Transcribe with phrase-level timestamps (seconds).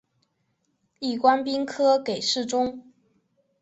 [0.97, 2.91] 历官兵科给事中。